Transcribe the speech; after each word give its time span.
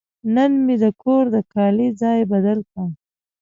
نن 0.35 0.51
مې 0.65 0.75
د 0.83 0.85
کور 1.01 1.23
د 1.35 1.37
کالي 1.53 1.87
ځای 2.01 2.19
بدل 2.31 2.59
کړ. 2.71 2.87